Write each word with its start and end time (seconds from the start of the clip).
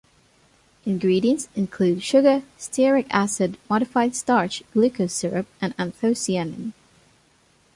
Ingredients 0.83 1.47
include 1.53 2.01
sugar, 2.01 2.41
stearic 2.57 3.05
acid, 3.11 3.59
modified 3.69 4.15
starch, 4.15 4.63
glucose 4.73 5.13
syrup, 5.13 5.45
and 5.61 5.77
anthocyanin. 5.77 6.73